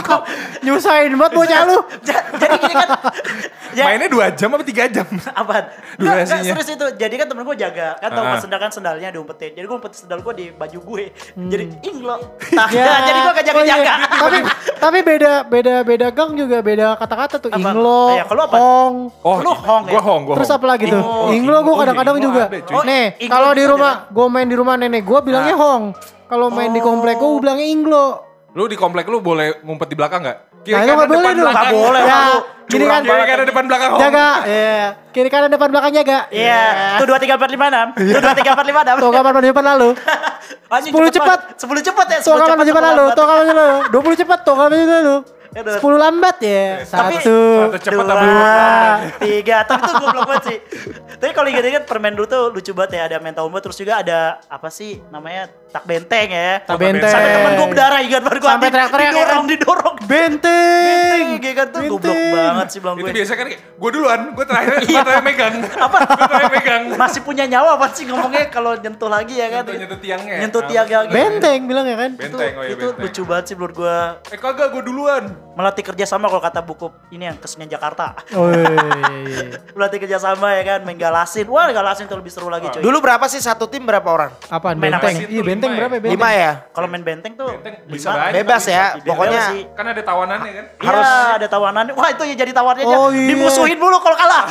[0.65, 1.79] Nyusahin banget bocah lu.
[2.03, 2.89] Ja- Jadi gini kan.
[3.73, 5.07] ya, Mainnya 2 jam apa 3 jam?
[5.25, 5.65] Apaan?
[6.03, 6.27] Nggak, Durasinya.
[6.35, 6.87] nggak, serius itu.
[6.97, 7.89] Jadi kan temen gue jaga.
[7.97, 8.31] Kan tahu Ah.
[8.33, 9.51] pas sendal kan sendalnya diumpetin.
[9.53, 11.05] Jadi gue umpet sendal gue di baju gue.
[11.37, 12.17] Jadi inglo.
[12.53, 12.85] Nah, Ya.
[13.05, 13.75] jadi gue gak Oh, iya.
[13.75, 13.95] jaga-jaga.
[14.13, 14.39] tapi
[14.77, 17.49] tapi beda beda beda gang juga beda kata-kata tuh.
[17.49, 17.59] Apa?
[17.65, 18.57] Inglo, Iya, kalau apa?
[18.57, 18.95] hong.
[19.19, 19.93] Oh, Lu hong ya?
[19.93, 20.99] Gua hong, gua Terus apa lagi tuh?
[20.99, 22.43] Oh, inglo gue kadang-kadang Oh, juga.
[22.45, 22.75] ada, cuy.
[22.75, 25.85] Oh, Nih, kalau di juga rumah gue main di rumah nenek gue bilangnya hong.
[26.33, 28.07] Kalau main di komplek gue bilangnya inglo.
[28.57, 30.39] Lu di komplek lu boleh ngumpet di belakang gak?
[30.65, 31.45] Nah, itu nggak boleh tuh.
[31.45, 32.39] Nggak boleh, Ya, lu.
[32.65, 33.13] gini Curang kan.
[33.13, 33.91] Kiri kanan depan belakang.
[34.01, 34.81] Jaga, ya.
[35.13, 36.19] Kiri kanan depan belakang jaga.
[36.33, 36.65] Iya,
[36.97, 38.97] tuh dua tiga empat lima enam, tuh dua tiga empat lima enam.
[38.97, 39.89] Tuh kapan maju depan lalu.
[40.73, 41.39] Anjing, 10 cepet cepat.
[41.61, 42.19] Sepuluh cepat ya.
[42.25, 43.05] Tuh sepuluh kapan depan lalu.
[43.13, 43.69] Tuh kapan lalu.
[43.93, 45.17] 20 cepat tuh kapan lalu.
[45.53, 46.65] 10 lambat ya.
[46.81, 47.39] Tapi- Satu.
[47.69, 48.57] Satu cepet dua,
[49.21, 50.59] tiga, tapi itu goblok banget sih.
[51.21, 54.41] Tapi kalau ingat-ingat permen dulu tuh lucu banget ya, ada mental umpet, terus juga ada
[54.49, 56.61] apa sih namanya tak benteng ya.
[56.61, 57.09] Tak benteng.
[57.09, 59.51] Sampai temen gue berdarah ingat baru gue Sampai teriak-teriak ya didorong, kan?
[59.51, 59.95] didorong.
[60.05, 61.27] Benteng.
[61.33, 62.33] Benteng, kan tuh goblok Benteng.
[62.37, 63.13] banget sih bilang Itu gue.
[63.15, 65.01] biasa kan gue duluan, gue terakhir, gue Iya.
[65.03, 65.55] terakhir megang.
[65.87, 65.97] Apa?
[66.05, 66.83] Gue terakhir megang.
[67.03, 69.65] Masih punya nyawa apa sih ngomongnya kalau nyentuh lagi ya kan?
[69.65, 70.35] Nyentuh- nyentuh tiangnya.
[70.39, 70.69] Nyentuh Ah.
[70.69, 71.11] tiang lagi.
[71.11, 72.11] Benteng bilang ya kan.
[72.13, 73.03] Itu, Benteng, oh iya itu benteng.
[73.03, 73.97] lucu banget sih menurut gue.
[74.29, 75.25] Eh kagak, gue duluan.
[75.53, 78.13] Melatih kerjasama kalau kata buku ini yang kesenian Jakarta.
[78.33, 78.69] Oh iya,
[79.23, 79.41] iya.
[79.77, 81.47] Melatih kerjasama ya kan, main galasin.
[81.47, 82.81] Wah galasin tuh lebih seru lagi coy.
[82.81, 84.33] Dulu berapa sih satu tim berapa orang?
[84.47, 85.29] Apaan Main apa benteng?
[85.29, 85.97] Iya Itu benteng lima berapa ya?
[85.97, 86.03] ya?
[86.03, 86.19] Benteng?
[86.19, 86.53] Lima ya?
[86.75, 88.35] Kalau main benteng tuh Benteng bisa banyak.
[88.43, 89.61] Bebas ya, Bebas pokoknya sih.
[89.71, 90.67] Kan ada tawanannya kan?
[90.83, 91.85] Harus ada tawanan.
[91.95, 92.97] Wah itu ya jadi tawarnya aja.
[92.99, 93.29] Oh, iya.
[93.31, 94.45] Dimusuhin dulu kalau kalah.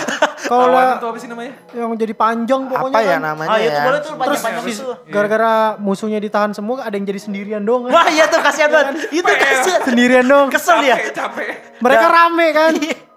[0.48, 1.54] Kalau Tawanan tuh apa sih namanya?
[1.72, 3.22] yang jadi panjang pokoknya apa ya kan.
[3.24, 3.84] namanya ah itu ya?
[3.88, 4.86] boleh tuh si- itu.
[5.08, 7.92] gara-gara musuhnya ditahan semua ada yang jadi sendirian doang kan.
[7.96, 9.08] Wah iya tuh kasihan banget.
[9.12, 9.82] Itu kasihan.
[9.86, 10.48] Sendirian doang.
[10.52, 10.82] Kesel
[11.14, 11.80] capek.
[11.80, 12.74] Mereka rame kan.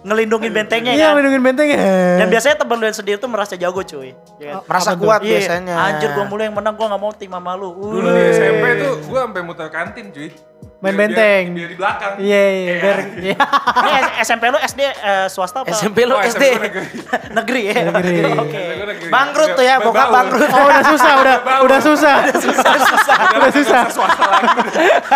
[0.00, 1.20] Ngelindungin bentengnya Iya kan.
[1.20, 1.78] melindungi bentengnya.
[2.16, 4.16] Dan biasanya temen lu yang sendiri tuh merasa jago cuy.
[4.40, 4.64] Ya kan?
[4.64, 5.74] Merasa kuat Iya, biasanya.
[5.76, 7.76] Anjir gua mulu yang menang gua gak mau tim sama lu.
[7.76, 10.32] Dulu di SMP tuh gue sampai muter kantin cuy.
[10.80, 11.44] Main Biar- benteng.
[11.44, 12.12] Biar, biar di belakang.
[12.16, 13.36] Iya iya biar iya.
[13.76, 13.90] Ini
[14.24, 15.68] SMP lu SD eh, swasta apa?
[15.70, 16.44] SMP lu Oh, SD.
[16.56, 16.86] Negeri.
[17.36, 17.74] Negeri ya.
[17.84, 18.16] Negeri.
[18.32, 18.60] Oke.
[19.06, 20.48] Bangkrut tuh ya, Udah bokap bangkrut.
[20.48, 21.36] Oh udah susah udah
[21.68, 22.16] udah susah.
[22.32, 23.16] Susah susah.
[23.36, 23.82] Udah susah.
[23.92, 24.48] Swasta lagi.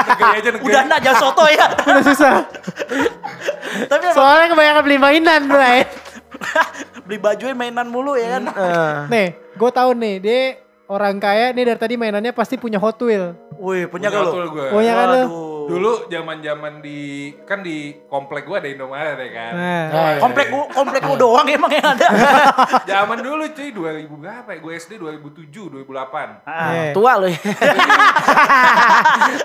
[0.04, 0.68] Negeri aja negeri.
[0.68, 1.66] Udah nak jangan soto ya.
[1.80, 2.34] Udah susah.
[3.88, 5.88] Tapi Soalnya kebanyakan beli mainan bray.
[7.08, 8.42] beli bajuin mainan mulu ya kan.
[8.52, 10.40] Eh, Nih, gue tahu nih dia
[10.84, 13.32] orang kaya nih dari tadi mainannya pasti punya Hot Wheel.
[13.54, 14.66] Wih, punya Punya betul gue.
[14.68, 15.22] Punya kan lu?
[15.68, 19.52] Dulu zaman-zaman di kan di komplek gua ada Indomaret ya kan.
[19.54, 20.20] Nah, Oh, iya.
[20.20, 22.06] Komplek gua, komplek gua doang emang yang ada.
[22.90, 24.58] Zaman dulu cuy 2000 berapa ya?
[24.60, 26.44] Gue SD 2007, 2008.
[26.44, 26.72] Ah.
[26.72, 26.90] eh.
[26.92, 27.40] tua lu ya.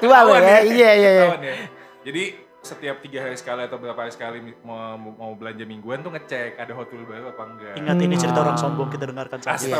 [0.03, 0.57] tua lu Ketahuan ya.
[0.63, 1.25] Iya iya iya.
[1.37, 1.55] Ya.
[2.05, 2.23] Jadi
[2.59, 6.71] setiap tiga hari sekali atau berapa hari sekali mau, mau belanja mingguan tuh ngecek ada
[6.73, 7.73] Hot Wheels baru apa enggak.
[7.77, 9.79] Ingat ini cerita orang sombong kita dengarkan saja.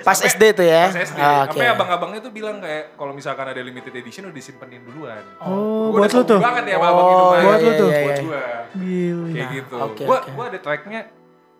[0.00, 0.88] Pas Sampai- SD tuh ya?
[0.88, 1.16] Pas SD.
[1.16, 1.54] Ah, oke.
[1.54, 5.22] Sampai abang-abangnya tuh bilang kayak kalau misalkan ada limited edition udah disimpenin duluan.
[5.38, 6.40] Oh, Gua buat lu tuh.
[6.40, 7.44] banget ya abang Oh, Indomaret.
[7.44, 7.88] buat lu tuh.
[7.88, 8.42] iya, Buat gua.
[8.72, 9.26] Gila.
[9.28, 9.74] Kayak Nah, gitu.
[9.76, 10.30] oke, gua oke.
[10.32, 11.00] gua ada tracknya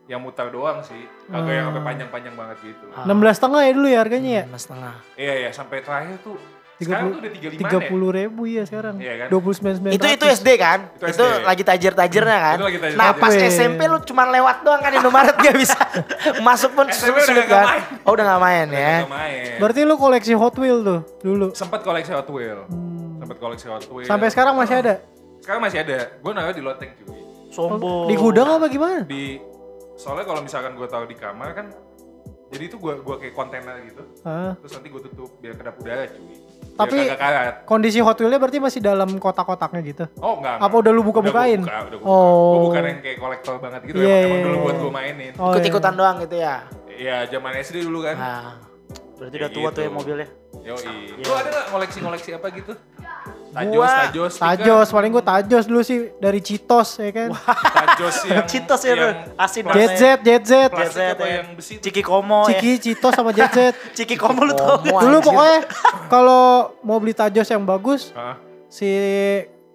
[0.06, 1.04] yang muter doang sih.
[1.28, 2.84] Kagak yang sampai panjang-panjang banget gitu.
[2.98, 4.44] 16 setengah ya dulu ya harganya ya?
[4.48, 4.94] Mas setengah.
[5.14, 6.34] Iya iya sampai terakhir tuh
[6.82, 7.88] sekarang puluh- tuh udah 35 Tiga ya.
[7.88, 8.94] puluh ribu ya sekarang.
[8.96, 9.26] Iya kan?
[9.28, 9.92] Dua puluh sembilan sembilan.
[9.92, 10.78] Itu itu SD kan?
[10.90, 11.44] Itu Itu, SD.
[11.44, 12.56] lagi tajir-tajirnya kan?
[12.56, 13.00] Itu lagi tajir-tajir.
[13.00, 13.32] Nah pas.
[13.36, 15.76] SMP lu cuma lewat doang kan Indomaret gak bisa
[16.46, 17.66] masuk pun SMP udah sulit nggak kan?
[17.68, 17.82] main.
[18.02, 18.94] Oh udah gak main ya?
[18.98, 19.52] Udah main.
[19.58, 21.46] Berarti lu koleksi Hot Wheel tuh dulu.
[21.52, 22.60] Sempat koleksi Hot Wheel.
[23.16, 24.06] Sempat koleksi Hot Wheel.
[24.06, 24.94] Sampai sekarang masih ada.
[25.38, 25.98] Sekarang masih ada.
[26.16, 27.20] Gue naruh di loteng cuy.
[27.50, 28.06] Sombong.
[28.06, 29.02] Di gudang apa gimana?
[29.02, 29.36] Di
[29.94, 31.66] soalnya kalau misalkan gue taruh di kamar kan
[32.48, 34.02] jadi itu gue gua kayak kontainer gitu.
[34.22, 34.58] Ah.
[34.58, 36.34] Terus nanti gue tutup biar kedap udara cuy.
[36.86, 37.66] Biar Tapi-.
[37.68, 40.04] Kondisi Hot Wheelnya berarti masih dalam kotak-kotaknya gitu.
[40.22, 40.56] Oh enggak.
[40.62, 41.60] Apa udah lu buka-bukain?
[41.60, 42.14] Udah, gua buka, udah gua buka.
[42.14, 42.52] Oh.
[42.54, 43.96] Gue bukan yang kayak kolektor banget gitu.
[44.00, 44.64] Iya, emang, emang iya, dulu iya.
[44.64, 45.32] buat gue mainin.
[45.36, 46.54] Oh, Ikut-ikutan doang gitu ya?
[47.00, 48.16] Iya zaman SD dulu kan.
[48.16, 48.50] Nah.
[49.20, 49.98] Berarti udah Kayak tua tuh ya gitu.
[50.00, 50.28] mobilnya.
[50.60, 50.84] Yoi.
[51.24, 52.72] Lu ada gak koleksi-koleksi apa gitu?
[53.50, 54.32] Tajos, Gua- tajos.
[54.36, 57.28] Tajos, paling gue tajos dulu sih dari Citos ya kan.
[57.34, 61.34] tajos yang Citos ya yang asin plastik- JZ, JZ, JZ, apa ya.
[61.36, 61.74] yang besi?
[61.76, 62.54] Ciki Komo ya.
[62.54, 63.74] Ciki, Citos sama JZ.
[63.98, 64.78] Ciki Komo lu tau?
[64.80, 65.66] Dulu pokoknya
[66.06, 66.44] kalau
[66.80, 68.14] mau beli tajos yang bagus,
[68.66, 68.86] si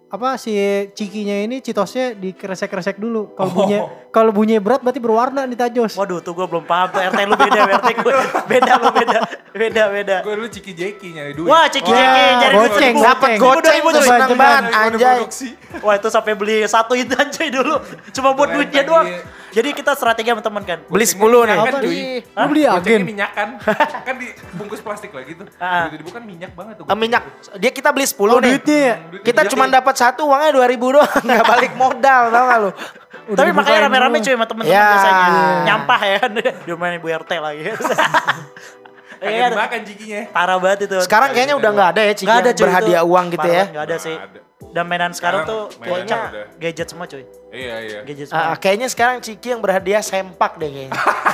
[0.06, 0.54] apa si
[0.94, 3.34] cikinya ini citosnya dikresek-kresek dulu.
[3.34, 3.56] Kalau Oh.
[3.58, 3.78] bunyi
[4.14, 5.98] kalau bunyi berat berarti berwarna nih tajos.
[5.98, 8.12] Waduh tuh gue belum paham tuh RT lu beda RT gue.
[8.46, 9.18] Beda lu beda.
[9.50, 10.16] Beda beda.
[10.22, 11.50] Gue dulu ciki jeki nyari duit.
[11.50, 13.02] Wah Ciki Ciki jadi goceng, dulu.
[13.02, 13.80] Dapat Goceng.
[13.82, 15.18] goceng seneng banget anjay.
[15.82, 17.74] Wah itu sampai beli satu itu anjay dulu.
[18.14, 19.10] Cuma buat duitnya doang.
[19.56, 20.78] Jadi kita strategi sama temen kan.
[20.84, 21.56] Beli Gocengnya 10 nih.
[21.56, 21.88] minyak kan, Apa cuy.
[21.88, 22.16] nih?
[22.28, 23.00] Lu beli agen?
[23.02, 23.48] minyak kan.
[24.04, 25.48] kan dibungkus plastik lagi tuh.
[25.56, 25.88] Ah.
[25.88, 26.84] Begitu dibuka kan minyak banget tuh.
[26.84, 27.22] Eh, minyak
[27.56, 28.52] dia kita beli 10 Oh, nih.
[28.52, 28.94] duitnya ya?
[29.00, 32.70] Hmm, Kita cuma dapat satu uangnya 2000 doang, nggak balik modal tau gak lu?
[33.26, 34.86] Udah Tapi makanya rame-rame cuy sama temen-temen Ya.
[34.86, 35.24] biasanya.
[35.64, 36.30] Nyampah ya kan.
[36.66, 37.62] Dia main Bu RT lagi.
[39.16, 40.28] Iya, dimakan jikinya.
[40.28, 40.96] parah banget itu.
[41.00, 43.08] Sekarang kayaknya udah nggak ada ya Ciki Nggak ada cuy berhadiah itu.
[43.08, 43.64] uang gitu Parah ya.
[43.72, 44.16] Nggak ada sih.
[44.68, 46.18] Dan mainan sekarang, Sekarang tuh kayaknya
[46.60, 47.24] gadget semua cuy.
[47.56, 47.98] Iya iya.
[48.28, 50.92] Ah, kayaknya sekarang Ciki yang berhadiah sempak deh kayaknya.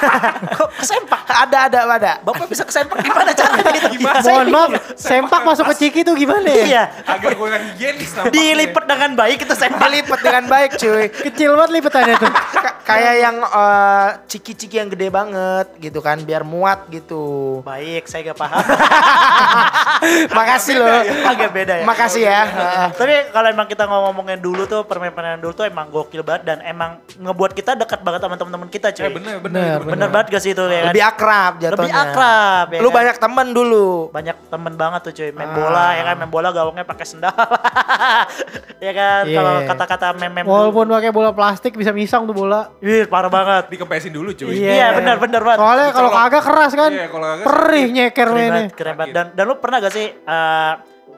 [0.58, 1.26] Kok sempak?
[1.26, 2.12] Ada ada ada.
[2.22, 3.98] Bapak bisa kesempak gimana caranya gitu?
[3.98, 4.22] Gimana?
[4.22, 6.64] Mohon maaf, sempak masuk ke Ciki tuh gimana ya?
[6.64, 6.84] Iya.
[7.02, 8.38] Agak kurang higienis nampaknya.
[8.38, 9.82] Dilipet dengan baik itu sempak.
[9.82, 11.04] Dilipet dengan baik cuy.
[11.10, 12.30] Kecil banget lipetannya tuh.
[12.30, 17.58] Ka- kayak yang eh, ciki-ciki yang gede banget gitu kan biar muat gitu.
[17.66, 18.62] Baik, saya gak paham.
[20.38, 21.02] Makasih loh.
[21.26, 21.84] Agak beda ya.
[21.84, 22.40] Makasih ya.
[22.46, 22.88] Heeh.
[22.94, 26.90] Tapi kalau emang kita ngomongin dulu tuh permainan dulu tuh emang gokil banget dan emang
[27.14, 29.00] ngebuat kita dekat banget sama teman-teman kita cuy.
[29.02, 29.40] Eh bener bener.
[29.40, 30.92] Bener, itu Bener banget gak sih itu ya kan?
[30.92, 31.72] Lebih akrab jatuhnya.
[31.78, 32.96] Lebih akrab ya Lu kan?
[32.98, 33.88] banyak temen dulu.
[34.10, 35.54] banyak temen banget tuh cuy main Ah.
[35.54, 37.32] bola ya kan main bola gawangnya pakai sendal
[38.84, 39.36] ya kan Iya.
[39.38, 42.68] kalau kata-kata mem-mem Walaupun pakai bola plastik bisa misang tuh bola.
[42.78, 44.52] Ih, parah banget Dikempesin dulu cuy.
[44.54, 44.70] Iya.
[44.70, 46.90] iya benar benar banget Soalnya kalau kagak keras kan.
[46.90, 50.72] Iya, kalau kagak Perih nyeker banget keren banget dan dan lu pernah gak sih eh,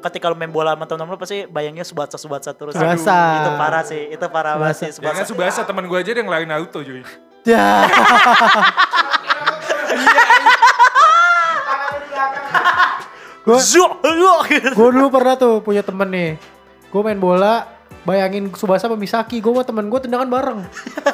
[0.04, 3.40] ketika lu main bola sama temen-temen lu pasti bayangnya subatsa subatsa terus Subasa.
[3.40, 6.46] itu parah sih itu parah banget sih Jangan subatsa subasa teman gue aja yang lain
[6.46, 7.00] Naruto cuy.
[7.42, 7.84] Ya.
[13.44, 16.30] Gue dulu pernah tuh punya temen nih.
[16.88, 17.68] Gue main bola,
[18.02, 19.38] bayangin Subasa sama Misaki.
[19.38, 20.60] Gue sama temen gue tendangan bareng.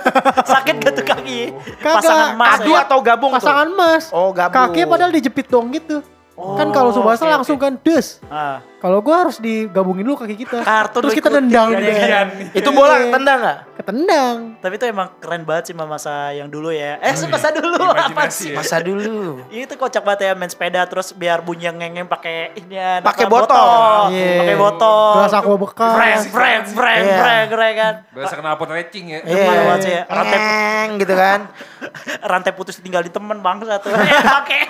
[0.52, 1.40] sakit gak tuh kaki
[1.78, 1.94] Kagak.
[2.00, 2.80] pasangan emas Adu ya.
[2.84, 3.74] atau gabung Pasangan tuh?
[3.74, 4.02] emas.
[4.10, 4.54] Oh, gabung.
[4.56, 6.02] Kakinya padahal dijepit dong gitu.
[6.40, 7.64] kan kalau Oh, Subasa oke, langsung oke.
[7.66, 8.06] kan des.
[8.26, 8.62] Ah.
[8.80, 10.58] Kalau gue harus digabungin dulu kaki kita.
[10.60, 11.94] Kartun Terus kita ikutin, nendang ya, deh.
[12.08, 12.26] kan?
[12.50, 13.58] Itu bola tendang nggak?
[13.76, 14.36] Ketendang.
[14.56, 18.12] tapi itu emang keren banget sih sama masa yang dulu ya eh masa dulu apa
[18.12, 18.56] Imajinasi sih ya.
[18.56, 19.40] Masa dulu.
[19.64, 23.24] Itu kocak banget ya main sepeda terus biar bunyi yang ngengeng pakai ini ya, Pakai
[23.24, 24.12] apa, botol.
[24.12, 24.36] Iya.
[24.38, 25.12] pakai botol.
[25.16, 25.92] Gelas aqua bekas.
[25.92, 27.16] Freng, freng, freng, Iya.
[27.16, 27.94] freng, freng kan.
[28.10, 29.18] Berasa kena pot racing ya.
[29.22, 29.44] Iya.
[29.44, 30.02] Parah banget sih ya.
[30.06, 31.40] Rantai, gitu kan.
[32.30, 33.92] rantai putus tinggal di temen bangsa tuh.
[34.00, 34.60] Eh, Pakai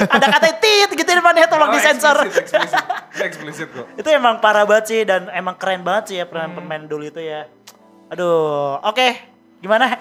[0.00, 2.16] ada kata tit gitu di mana ya tolong Oh, disensor.
[2.24, 2.84] Eksplisit,
[3.18, 3.53] eksplisit.
[3.54, 3.86] Itu eksplisit kok.
[3.96, 7.46] itu emang parah banget sih dan emang keren banget sih ya permain-permain dulu itu ya.
[8.08, 9.08] Aduh, oke.
[9.58, 9.96] Gimana?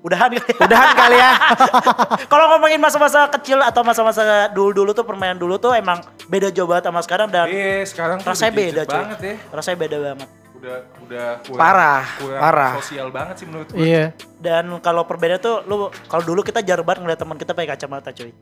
[0.00, 0.56] Udahan kali ya?
[0.60, 1.32] Udahan kali ya.
[2.32, 6.88] Kalau ngomongin masa-masa kecil atau masa-masa dulu-dulu tuh permainan dulu tuh emang beda jauh banget
[6.88, 9.34] sama sekarang dan Iya, sekarang tuh rasanya udah beda banget ya.
[9.48, 10.28] Rasanya beda banget.
[10.54, 12.72] Udah udah kurang, Parah, kurang parah.
[12.78, 13.80] sosial banget sih menurut gue.
[13.80, 14.04] Iya.
[14.36, 18.12] Dan kalau perbedaan tuh lu kalau dulu kita jarang banget ngeliat teman kita pakai kacamata
[18.12, 18.32] cuy.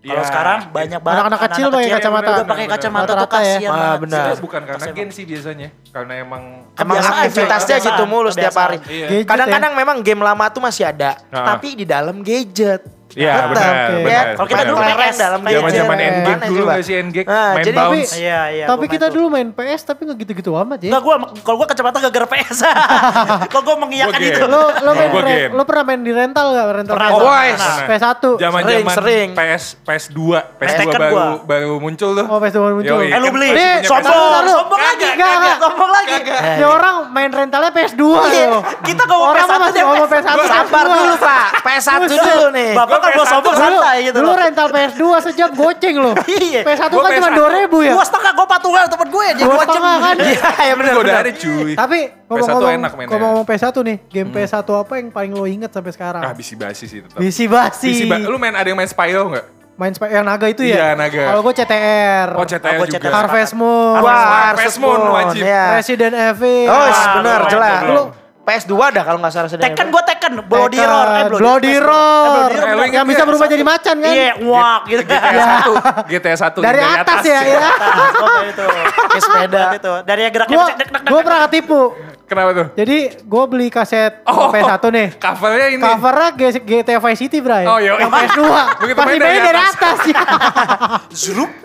[0.00, 0.24] Kalau Iya.
[0.24, 2.30] sekarang banyak banget Anak-anak kecil pakai kacamata.
[2.32, 3.28] udah pakai kacamata tuh ya.
[3.28, 4.24] kasihan Ah, benar.
[4.24, 5.68] Itu bukan karena gen sih biasanya.
[5.92, 8.64] Karena emang Emang aktivitasnya gitu mulu setiap kebiasaan.
[8.72, 8.78] hari.
[8.88, 9.06] Iya.
[9.10, 11.52] Gadget Kadang-kadang memang game lama tuh masih ada, Ah.
[11.52, 12.80] tapi di dalam gadget.
[13.12, 13.94] Iya, benar, oke.
[13.96, 14.06] benar.
[14.06, 14.96] Ya, Kalau kita dulu benar.
[15.00, 15.56] PS dalam gadget.
[15.56, 16.10] Zaman-zaman Gadget.
[16.10, 16.70] Endgame dulu coba?
[16.70, 17.26] gak sih Endgame?
[17.26, 18.12] Ah, Main jadi bounce.
[18.14, 18.64] Iya, iya.
[18.66, 20.88] Tapi kita main dulu main PS tapi nggak gitu-gitu amat ya.
[20.88, 22.58] Enggak gua kalau gua kacamata gara-gara PS.
[23.46, 24.42] Kok gua mengiyakan itu.
[24.44, 25.10] Lo lo main
[25.50, 27.16] lo pernah main di rental gak rental Pernah, PS?
[27.16, 27.62] Oh, boys.
[27.84, 28.14] PS1.
[28.38, 29.28] Zaman-zaman Sering, sering.
[29.32, 30.18] PS PS2,
[30.56, 31.26] PS2 Tekken baru gua.
[31.42, 32.26] baru muncul tuh.
[32.26, 32.96] Oh, PS2 baru muncul.
[32.96, 33.48] Yoi, Eh lu kan beli.
[33.50, 34.30] Eh, Sombong, PS1.
[34.30, 34.54] Taruh.
[34.56, 35.06] sombong lagi.
[35.12, 35.56] Kagak.
[35.58, 36.16] Sombong lagi.
[36.30, 38.62] Ini orang main rentalnya PS2 Iya, loh.
[38.80, 40.28] Kita ngomong Orang PS1 mah masih dia ngomong PS1.
[40.30, 40.96] PS1 Sabar PS2.
[40.96, 42.20] dulu Pak, PS1 Buset.
[42.20, 42.70] dulu nih.
[42.72, 44.36] Bapak kan PS1 sombong santai gitu dulu loh.
[44.36, 46.14] rental PS2 sejam goceng loh.
[46.42, 46.60] Iya.
[46.62, 47.38] PS1 Gua kan cuma PS1.
[47.66, 47.92] 2000 ya.
[47.92, 49.60] Dua setengah gua patungan temen gue jadi dua jam.
[49.66, 50.14] setengah kan.
[50.26, 51.22] Iya, ya benar Gua udah benar.
[51.22, 51.72] ada cuy.
[51.74, 53.10] Tapi PS1 ngomong-ngomong enak mainnya.
[53.12, 56.22] ngomong PS1 nih, game PS1 apa yang paling lo inget sampai sekarang?
[56.22, 57.16] Ah, bisi-basi sih tetap.
[57.16, 57.86] Bisi basi.
[57.86, 59.46] Bisi ba- Lu main ada yang main Spyro enggak?
[59.74, 60.76] Main Sp- yang naga itu ya?
[60.76, 61.24] Iya, naga.
[61.26, 62.28] Kalau gue CTR.
[62.32, 63.00] Oh, CTR Aku juga.
[63.00, 63.12] CTR.
[63.16, 63.96] Harvest Moon.
[63.98, 65.40] Wah, Harvest Moon, Moon, wajib.
[65.40, 65.64] ya.
[65.74, 66.68] Resident Evil.
[66.68, 67.80] Oh, Ah, benar, jelas.
[67.82, 68.06] belum.
[68.50, 69.70] Lu PS2 ada kalau nggak salah sedang.
[69.70, 72.26] Tekken gua Tekken, Bloody Roar, eh Bloody Roar.
[72.26, 72.82] Eh, Bloody Roar.
[72.82, 74.10] Eh, yang bisa berubah jadi macan kan?
[74.10, 75.02] Iya, nguak gitu.
[75.06, 75.30] GTA
[75.62, 76.10] 1.
[76.10, 77.60] GTA 1 Dari atas ya, ya.
[78.18, 78.66] Oke itu.
[78.90, 79.62] Pakai sepeda.
[79.78, 79.92] Itu.
[80.02, 80.88] Dari yang geraknya dek.
[81.22, 81.82] pernah ketipu.
[82.30, 82.66] Kenapa tuh?
[82.72, 84.54] Jadi gue beli kaset Oh.
[84.54, 85.08] PS1 nih.
[85.18, 85.82] Covernya ini.
[85.82, 87.66] Covernya G- GTA Vice City, Bray.
[87.66, 87.98] Oh, iya.
[87.98, 88.40] Yang PS2.
[88.80, 89.74] Begitu Pas main dimainin dari atas.
[89.74, 89.98] atas.
[90.06, 90.22] ya.
[91.20, 91.50] Zrup.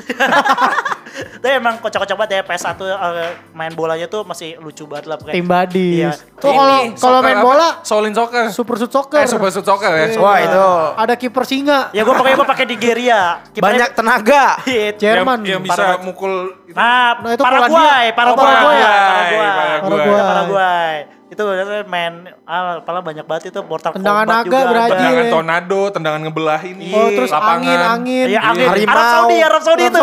[1.15, 5.15] Tapi emang kocak-kocak banget ya PS1 eh, main bolanya tuh masih lucu banget lah.
[5.21, 5.95] Tim Badis.
[5.95, 6.12] Iya.
[6.36, 7.45] Tuh kalau kalau main apa?
[7.45, 8.49] bola Shaolin Soccer.
[8.49, 9.21] Super Shoot Soccer.
[9.21, 10.06] Eh, Super Shoot Soccer ya.
[10.10, 10.17] Iya.
[10.17, 10.65] Wah, itu
[10.97, 11.93] Ada kiper singa.
[11.93, 13.21] Ya gue pokoknya gue pakai Nigeria.
[13.54, 14.60] banyak tenaga.
[14.65, 14.97] hit.
[14.97, 15.45] Jerman.
[15.45, 18.51] Yang, yang bisa mukul Nah, Nah, itu Paraguay, Oh, Paraguay.
[18.51, 19.47] Paraguay, Paraguay.
[19.80, 20.19] Paraguay.
[20.19, 20.54] Paraguay.
[21.25, 22.13] Itu biasanya main,
[22.45, 24.59] ah, apalah banyak banget itu Mortal Tendangan Kombat naga, juga.
[24.69, 24.93] Brazil.
[24.93, 26.89] tendangan tornado, tendangan ngebelah ini.
[26.93, 27.65] Oh, terus lapangan.
[27.65, 28.25] angin, angin.
[28.29, 28.67] Iya, angin.
[28.69, 28.93] Harimau.
[28.93, 30.01] Arab Saudi, Arab Saudi Arab itu.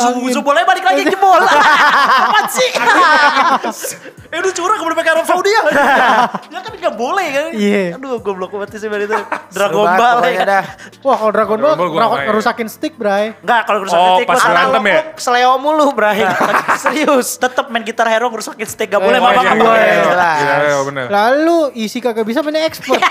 [0.00, 0.32] Saudi.
[0.32, 1.40] Zu boleh balik lagi jebol.
[2.24, 2.70] Apaan sih?
[4.32, 5.60] Eh lu curang ke mana pakai Arab Saudi ya?
[6.56, 7.44] ya kan nggak boleh kan?
[7.52, 8.00] Iya.
[8.00, 9.12] Aduh goblok banget sih itu.
[9.56, 10.40] Dragon Ball ya.
[10.48, 10.64] dah.
[11.04, 12.32] Wah kalau Dragon Ball main.
[12.32, 13.36] ngerusakin stick bray.
[13.44, 15.00] Enggak kalau ngerusakin Oh, stick pas berantem ya?
[15.20, 16.24] Seleo mulu, Bray.
[16.80, 17.36] Serius.
[17.36, 19.84] Tetep main gitar hero ngerusakin stick gak boleh Eh, mama iya, iya, boleh.
[19.84, 20.76] iya.
[20.80, 21.06] Bener.
[21.12, 23.04] Lalu isi kagak bisa mainnya expert.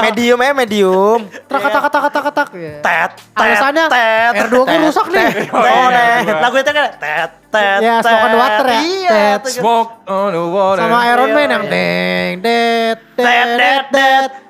[0.00, 1.28] medium ya medium.
[1.44, 2.48] Trak tak tak tak tak tak.
[2.80, 5.28] Tet, Alasannya tet, R2 gue rusak nih.
[5.52, 5.60] Oh,
[5.92, 6.40] tet.
[6.40, 8.00] Lagu itu kan tet, tet, Ya.
[8.00, 8.80] Smoke on the Water ya?
[8.82, 9.10] Iya.
[9.12, 9.42] Tet.
[9.52, 10.80] Smoke on the water.
[10.82, 14.41] Sama Iron Iya, Man yang deng det Tet, det tet, det.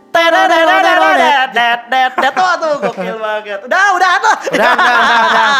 [2.62, 3.58] Tuh gokil banget.
[3.66, 4.10] Udah, udah.
[4.22, 5.50] Udah, udah, udah,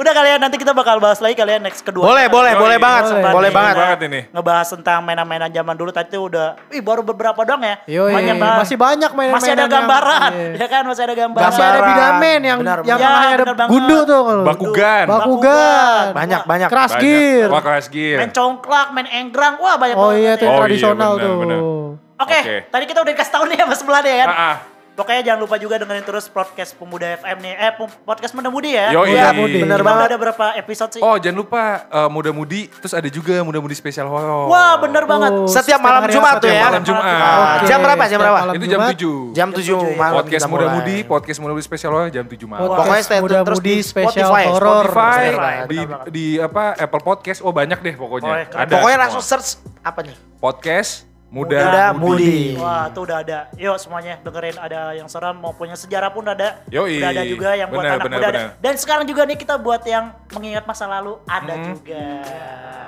[0.00, 0.12] udah.
[0.20, 2.04] Kalian nanti kita bakal bahas lagi kalian next kedua.
[2.04, 3.20] Boleh, boleh, boleh banget.
[3.30, 4.20] Boleh banget banget ini.
[4.32, 7.82] Ngebahas tentang mainan-mainan zaman dulu tadi udah ih baru beberapa dong ya.
[7.86, 8.60] Banyak banget.
[8.64, 9.42] Masih banyak mainan-mainan.
[9.42, 10.30] Masih ada gambaran.
[10.30, 10.56] Iya.
[10.56, 11.46] Ya kan, masih ada gambaran.
[11.50, 15.04] Masih ada bidamen yang yang ya, ada gundu tuh Bakugan.
[15.04, 15.04] Bakugan.
[15.10, 16.04] Bakugan.
[16.16, 16.68] Banyak, banyak.
[16.70, 17.48] Crash gear.
[17.50, 18.18] Wah, crash gear.
[18.22, 20.16] Main congklak, main engrang, Wah, banyak oh banget.
[20.16, 21.99] Iya, oh iya, itu tradisional tuh.
[22.20, 22.56] Oke, Oke.
[22.68, 24.28] tadi kita udah dikasih tahu nih ya Mas Belah ya kan.
[24.28, 24.56] Ah, ah.
[24.90, 27.56] Pokoknya jangan lupa juga dengerin terus podcast Pemuda FM nih.
[27.56, 27.72] Eh,
[28.04, 28.92] podcast Muda Mudi ya.
[28.92, 29.16] Yoi.
[29.16, 29.60] Muda Mudi.
[29.64, 29.96] Bener banget.
[29.96, 31.00] udah ada berapa episode sih?
[31.00, 34.52] Oh jangan lupa eh, Muda Mudi, terus ada juga Muda Mudi spesial horor.
[34.52, 35.32] Wah, bener banget.
[35.32, 36.68] Oh, Setiap malam Jumat tuh ya.
[36.68, 37.00] Malam Jumat.
[37.00, 38.38] Oke, Jam berapa, jam berapa?
[38.44, 38.90] malam Itu jam Jumat.
[38.92, 39.32] 7.
[39.32, 40.66] Jam 7 malam Podcast Muda.
[40.76, 42.60] Mudi, podcast Muda Mudi spesial horor jam 7 malam.
[42.68, 44.84] Podcast Pokoknya stay tune Muda terus Mudi di spesial Spotify, horor.
[44.84, 45.24] Spotify,
[45.64, 46.06] di, banget.
[46.12, 48.28] di apa Apple Podcast, oh banyak deh pokoknya.
[48.28, 50.16] Oh, ada Pokoknya langsung search apa nih?
[50.36, 52.02] podcast Muda, Muda Mudi.
[52.26, 52.36] Mudi.
[52.56, 53.38] Wah, itu udah ada.
[53.54, 56.66] Yuk semuanya dengerin ada yang seram maupun yang sejarah pun ada.
[56.66, 56.98] Yoi.
[56.98, 58.40] Udah ada juga yang buat Benar, anak benar, muda ada.
[58.42, 58.58] benar.
[58.58, 61.66] Dan sekarang juga nih kita buat yang mengingat masa lalu ada Hmm.
[61.70, 62.02] juga.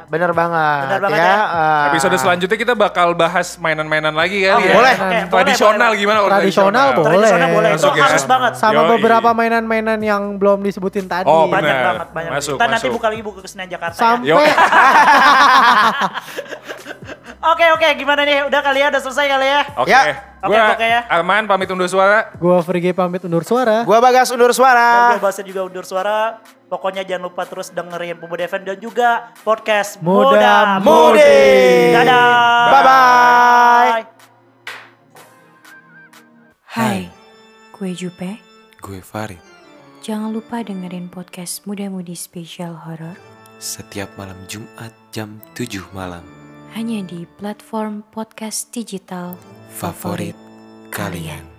[0.05, 0.83] Bener banget.
[0.85, 1.25] Bener banget ya.
[1.25, 1.39] ya.
[1.41, 4.75] eh, Episode selanjutnya kita bakal bahas mainan-mainan lagi kali Oke, ya.
[4.75, 4.95] boleh.
[4.99, 6.19] oke, Tradisional boleh, gimana?
[6.19, 7.07] kalau Tradisional boleh.
[7.07, 7.71] Tradisional boleh.
[7.71, 8.03] Itu Masuk ya.
[8.05, 8.53] harus banget.
[8.59, 8.91] Sama Yoi.
[8.93, 11.25] beberapa mainan-mainan yang belum disebutin tadi.
[11.25, 11.85] Oh, Banyak benar.
[11.87, 12.31] banget, banyak.
[12.35, 12.97] Masuk, Kita nanti masuk.
[12.99, 13.95] buka lagi buku kesenian Jakarta.
[13.95, 14.03] ya.
[14.03, 14.37] Sampai Yo.
[17.43, 18.47] Oke oke, gimana nih?
[18.47, 19.61] Udah kali ya, udah selesai kali ya?
[19.75, 19.91] Oke.
[19.91, 20.01] Ya.
[20.43, 21.01] Oke, Gua oke ya.
[21.11, 22.31] Arman pamit undur suara.
[22.39, 23.83] gua Frigi pamit undur suara.
[23.83, 25.15] Gua Bagas undur Dan suara.
[25.15, 26.39] gue bahasnya juga undur suara.
[26.71, 29.11] Pokoknya jangan lupa terus dengerin Pemuda FM dan juga
[29.43, 31.91] podcast Muda Mudi.
[31.91, 32.71] Dadah.
[32.71, 34.03] Bye-bye.
[36.73, 37.11] Hai,
[37.75, 38.39] gue Jupe.
[38.79, 39.43] Gue Farid.
[40.01, 43.15] Jangan lupa dengerin podcast Muda Mudi Spesial Horror
[43.63, 46.42] Setiap malam Jumat jam 7 malam.
[46.73, 49.37] Hanya di platform podcast digital
[49.73, 50.37] Favorit
[50.89, 51.52] kalian.